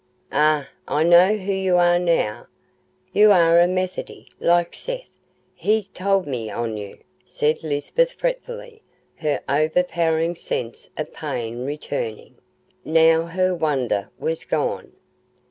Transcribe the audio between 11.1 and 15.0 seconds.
pain returning, now her wonder was gone.